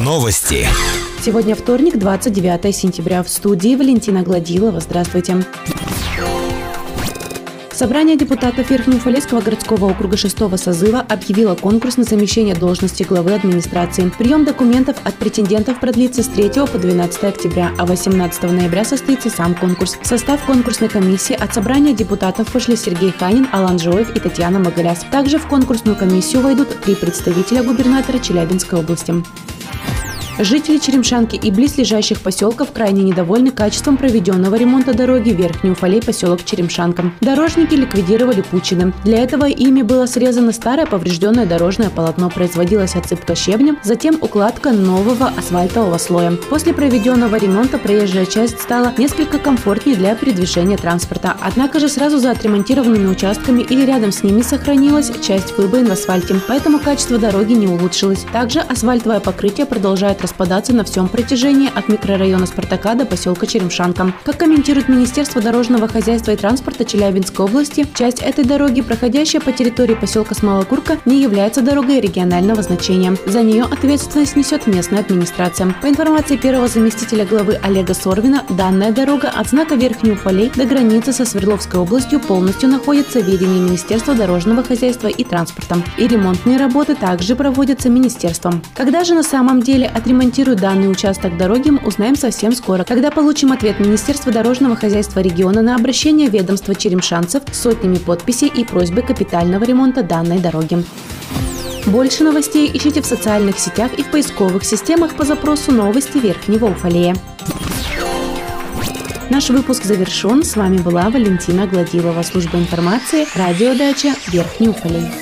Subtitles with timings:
[0.00, 0.66] Новости.
[1.24, 3.22] Сегодня вторник, 29 сентября.
[3.22, 4.80] В студии Валентина Гладилова.
[4.80, 5.36] Здравствуйте.
[7.82, 14.08] Собрание депутатов Верхнеуфалейского городского округа 6 созыва объявило конкурс на замещение должности главы администрации.
[14.16, 19.56] Прием документов от претендентов продлится с 3 по 12 октября, а 18 ноября состоится сам
[19.56, 19.98] конкурс.
[20.00, 25.04] В состав конкурсной комиссии от собрания депутатов вышли Сергей Ханин, Алан Жоев и Татьяна Магаляс.
[25.10, 29.12] Также в конкурсную комиссию войдут три представителя губернатора Челябинской области.
[30.38, 37.12] Жители Черемшанки и близлежащих поселков крайне недовольны качеством проведенного ремонта дороги Верхний Уфалей поселок Черемшанка.
[37.20, 38.94] Дорожники ликвидировали Пучины.
[39.04, 45.30] Для этого ими было срезано старое поврежденное дорожное полотно, производилась отсыпка щебнем, затем укладка нового
[45.36, 46.32] асфальтового слоя.
[46.48, 51.36] После проведенного ремонта проезжая часть стала несколько комфортнее для передвижения транспорта.
[51.40, 56.40] Однако же сразу за отремонтированными участками или рядом с ними сохранилась часть выбоин в асфальте,
[56.48, 58.24] поэтому качество дороги не улучшилось.
[58.32, 64.14] Также асфальтовое покрытие продолжает распадаться на всем протяжении от микрорайона Спартака до поселка Черемшанка.
[64.24, 69.94] Как комментирует Министерство дорожного хозяйства и транспорта Челябинской области, часть этой дороги, проходящая по территории
[69.94, 73.14] поселка Смолокурка, не является дорогой регионального значения.
[73.26, 75.74] За нее ответственность несет местная администрация.
[75.82, 81.12] По информации первого заместителя главы Олега Сорвина, данная дорога от знака Верхний Уфалей до границы
[81.12, 85.76] со Свердловской областью полностью находится в ведении Министерства дорожного хозяйства и транспорта.
[85.98, 88.62] И ремонтные работы также проводятся министерством.
[88.74, 93.50] Когда же на самом деле отремонтировать отремонтируют данный участок дороги, узнаем совсем скоро, когда получим
[93.50, 99.64] ответ Министерства дорожного хозяйства региона на обращение ведомства черемшанцев с сотнями подписей и просьбой капитального
[99.64, 100.84] ремонта данной дороги.
[101.86, 107.16] Больше новостей ищите в социальных сетях и в поисковых системах по запросу «Новости Верхнего Уфалея».
[109.30, 110.42] Наш выпуск завершен.
[110.42, 115.21] С вами была Валентина Гладилова, служба информации, радиодача Верхний Уфалей.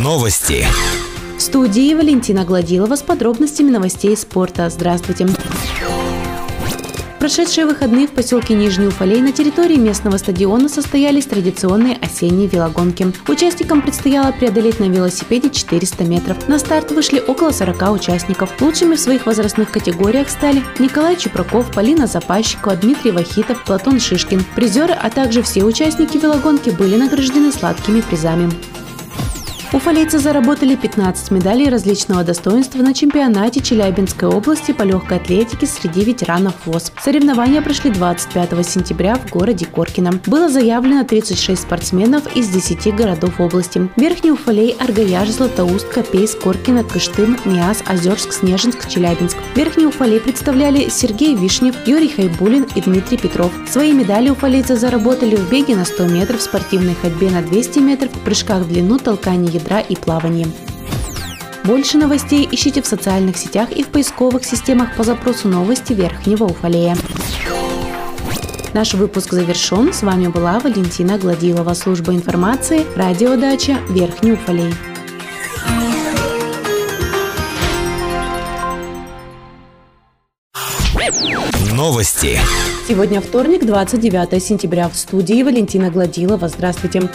[0.00, 0.66] Новости.
[1.38, 4.68] В студии Валентина Гладилова с подробностями новостей спорта.
[4.68, 5.28] Здравствуйте.
[7.20, 13.12] прошедшие выходные в поселке Нижний Уфалей на территории местного стадиона состоялись традиционные осенние велогонки.
[13.28, 16.48] Участникам предстояло преодолеть на велосипеде 400 метров.
[16.48, 18.60] На старт вышли около 40 участников.
[18.60, 24.44] Лучшими в своих возрастных категориях стали Николай Чупраков, Полина Запащикова, Дмитрий Вахитов, Платон Шишкин.
[24.56, 28.50] Призеры, а также все участники велогонки были награждены сладкими призами.
[29.72, 36.54] Уфалейцы заработали 15 медалей различного достоинства на чемпионате Челябинской области по легкой атлетике среди ветеранов
[36.66, 36.90] ВОЗ.
[37.00, 40.20] Соревнования прошли 25 сентября в городе Коркино.
[40.26, 43.88] Было заявлено 36 спортсменов из 10 городов области.
[43.94, 49.36] Верхний Уфалей, Аргаяж, Златоуст, Копейс, Коркино, Кыштым, Миас, Озерск, Снежинск, Челябинск.
[49.54, 53.52] Верхний Уфалей представляли Сергей Вишнев, Юрий Хайбулин и Дмитрий Петров.
[53.68, 58.62] Свои медали уфалейцы заработали в беге на 100 метров, спортивной ходьбе на 200 метров, прыжках
[58.62, 60.46] в длину, толкании ядра и плавании.
[61.64, 66.96] Больше новостей ищите в социальных сетях и в поисковых системах по запросу новости Верхнего Уфалея.
[68.72, 69.92] Наш выпуск завершен.
[69.92, 74.72] С вами была Валентина Гладилова, служба информации, радиодача Верхний Уфалей.
[81.72, 82.38] Новости.
[82.86, 84.88] Сегодня вторник, 29 сентября.
[84.88, 86.48] В студии Валентина Гладилова.
[86.48, 87.08] Здравствуйте.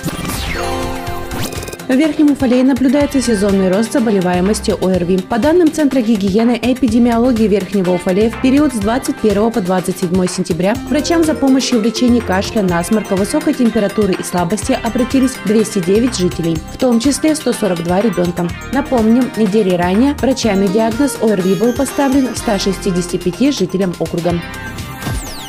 [1.87, 5.19] В Верхнем Уфалее наблюдается сезонный рост заболеваемости ОРВИ.
[5.29, 10.73] По данным Центра гигиены и эпидемиологии Верхнего Уфалея, в период с 21 по 27 сентября
[10.89, 16.77] врачам за помощью в лечении кашля, насморка, высокой температуры и слабости обратились 209 жителей, в
[16.79, 18.49] том числе 142 ребенка.
[18.73, 24.41] Напомним, недели ранее врачами диагноз ОРВИ был поставлен 165 жителям округа.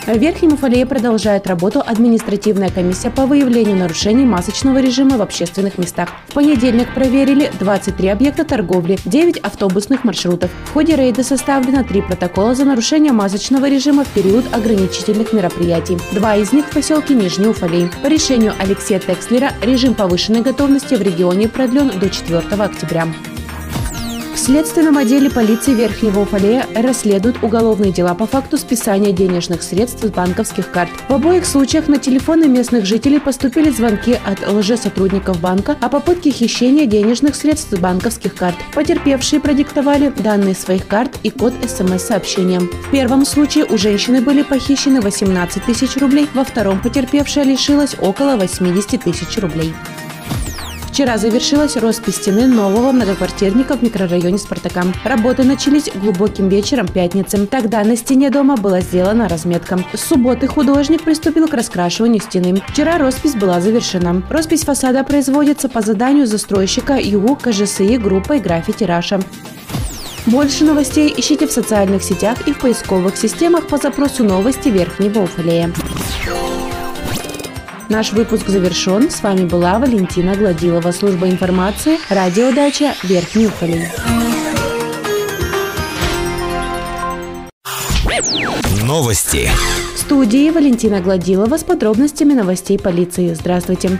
[0.07, 6.11] В Верхнем Уфалее продолжает работу административная комиссия по выявлению нарушений масочного режима в общественных местах.
[6.29, 10.53] В понедельник проверили 23 объекта торговли, 9 автобусных маршрутов.
[10.67, 15.99] В ходе рейда составлено 3 протокола за нарушение масочного режима в период ограничительных мероприятий.
[16.13, 17.91] Два из них в поселке Нижний Уфалей.
[18.01, 23.09] По решению Алексея Текслера режим повышенной готовности в регионе продлен до 4 октября.
[24.37, 30.11] В следственном отделе полиции Верхнего Уфалея расследуют уголовные дела по факту списания денежных средств с
[30.11, 30.91] банковских карт.
[31.09, 36.85] В обоих случаях на телефоны местных жителей поступили звонки от лжесотрудников банка о попытке хищения
[36.85, 38.57] денежных средств с банковских карт.
[38.75, 42.61] Потерпевшие продиктовали данные своих карт и код смс-сообщения.
[42.61, 48.37] В первом случае у женщины были похищены 18 тысяч рублей, во втором потерпевшая лишилась около
[48.37, 49.73] 80 тысяч рублей
[50.97, 54.83] Вчера завершилась роспись стены нового многоквартирника в микрорайоне Спартака.
[55.05, 57.47] Работы начались глубоким вечером пятницы.
[57.47, 59.79] Тогда на стене дома была сделана разметка.
[59.93, 62.63] С субботы художник приступил к раскрашиванию стены.
[62.69, 64.23] Вчера роспись была завершена.
[64.31, 69.21] Роспись фасада производится по заданию застройщика ЮГУ КЖСИ группой «Граффити Раша».
[70.25, 75.71] Больше новостей ищите в социальных сетях и в поисковых системах по запросу «Новости Верхнего Уфалея».
[77.89, 79.11] Наш выпуск завершен.
[79.11, 83.89] С вами была Валентина Гладилова, служба информации, радиодача Верхний Уфалей.
[88.83, 89.49] Новости.
[89.95, 93.35] В студии Валентина Гладилова с подробностями новостей полиции.
[93.35, 93.99] Здравствуйте.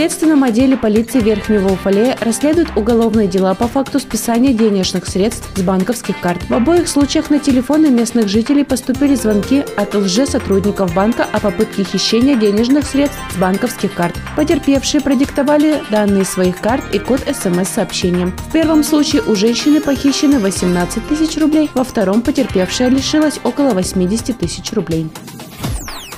[0.00, 6.18] Следственном отделе полиции Верхнего Уфалея расследуют уголовные дела по факту списания денежных средств с банковских
[6.20, 6.42] карт.
[6.48, 12.34] В обоих случаях на телефоны местных жителей поступили звонки от лже-сотрудников банка о попытке хищения
[12.34, 14.16] денежных средств с банковских карт.
[14.36, 18.28] Потерпевшие продиктовали данные своих карт и код смс-сообщения.
[18.48, 24.38] В первом случае у женщины похищены 18 тысяч рублей, во втором потерпевшая лишилась около 80
[24.38, 25.10] тысяч рублей.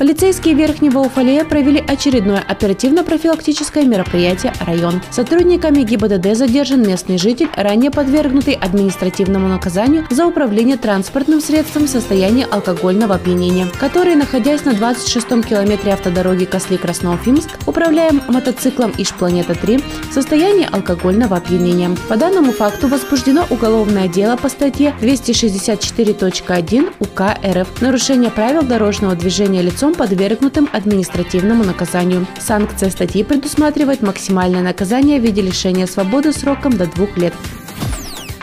[0.03, 5.01] Полицейские Верхнего Уфалея провели очередное оперативно-профилактическое мероприятие «Район».
[5.13, 12.45] Сотрудниками ГИБДД задержан местный житель, ранее подвергнутый административному наказанию за управление транспортным средством в состоянии
[12.51, 21.37] алкогольного опьянения, который, находясь на 26-м километре автодороги Косли-Красноуфимск, управляя мотоциклом Иш-Планета-3 в состоянии алкогольного
[21.37, 21.97] опьянения.
[22.09, 29.63] По данному факту возбуждено уголовное дело по статье 264.1 УК РФ «Нарушение правил дорожного движения
[29.63, 32.27] лицом лицом, подвергнутым административному наказанию.
[32.41, 37.35] Санкция статьи предусматривает максимальное наказание в виде лишения свободы сроком до двух лет.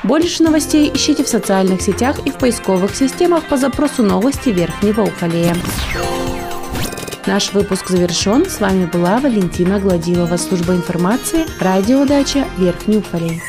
[0.03, 5.55] Больше новостей ищите в социальных сетях и в поисковых системах по запросу новости Верхнего Уфалея.
[7.27, 8.45] Наш выпуск завершен.
[8.45, 13.41] С вами была Валентина Гладилова, служба информации, радиодача Верхний Уфалей.